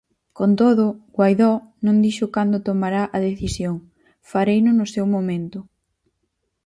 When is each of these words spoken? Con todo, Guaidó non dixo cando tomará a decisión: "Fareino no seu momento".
Con 0.37 0.51
todo, 0.61 0.85
Guaidó 1.15 1.51
non 1.85 1.97
dixo 2.05 2.25
cando 2.35 2.63
tomará 2.67 3.03
a 3.15 3.17
decisión: 3.29 3.75
"Fareino 4.29 4.71
no 4.75 4.85
seu 4.93 5.05
momento". 5.15 5.59